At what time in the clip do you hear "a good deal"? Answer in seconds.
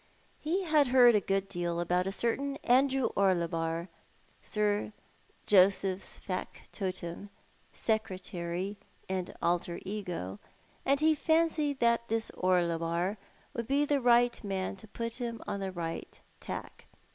1.13-1.79